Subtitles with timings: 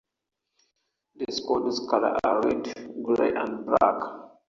[1.13, 2.65] The squad's colors are red,
[3.05, 4.01] grey and black.